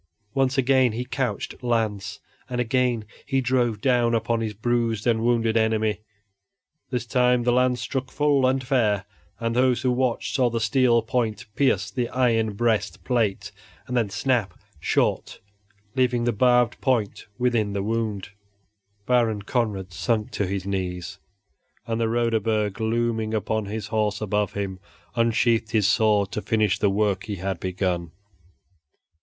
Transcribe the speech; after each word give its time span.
Once 0.33 0.57
again 0.57 0.93
he 0.93 1.05
couched 1.05 1.61
lance, 1.61 2.19
and 2.49 2.59
again 2.59 3.05
he 3.27 3.39
drove 3.39 3.79
down 3.79 4.15
upon 4.15 4.41
his 4.41 4.55
bruised 4.55 5.05
and 5.05 5.21
wounded 5.21 5.55
enemy. 5.55 5.99
This 6.89 7.05
time 7.05 7.43
the 7.43 7.51
lance 7.51 7.81
struck 7.81 8.09
full 8.09 8.47
and 8.47 8.65
fair, 8.65 9.05
and 9.39 9.55
those 9.55 9.83
who 9.83 9.91
watched 9.91 10.33
saw 10.33 10.49
the 10.49 10.59
steel 10.59 11.03
point 11.03 11.45
pierce 11.55 11.91
the 11.91 12.09
iron 12.09 12.53
breast 12.55 13.03
plate 13.03 13.51
and 13.85 13.95
then 13.95 14.09
snap 14.09 14.59
short, 14.79 15.39
leaving 15.95 16.23
the 16.23 16.33
barbed 16.33 16.81
point 16.81 17.27
within 17.37 17.73
the 17.73 17.83
wound. 17.83 18.29
Baron 19.05 19.43
Conrad 19.43 19.93
sunk 19.93 20.31
to 20.31 20.47
his 20.47 20.65
knees 20.65 21.19
and 21.85 22.01
the 22.01 22.09
Roderburg, 22.09 22.79
looming 22.79 23.35
upon 23.35 23.65
his 23.65 23.89
horse 23.89 24.19
above 24.19 24.53
him, 24.53 24.79
unsheathed 25.15 25.73
his 25.73 25.87
sword 25.87 26.31
to 26.31 26.41
finish 26.41 26.79
the 26.79 26.89
work 26.89 27.25
he 27.25 27.35
had 27.35 27.59
begun. 27.59 28.11